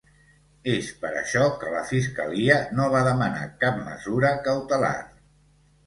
És 0.75 0.87
per 1.03 1.11
això 1.19 1.43
que 1.65 1.75
la 1.75 1.83
fiscalia 1.91 2.57
no 2.81 2.89
va 2.97 3.05
demanar 3.11 3.47
cap 3.67 3.81
mesura 3.87 4.37
cautelar. 4.51 4.97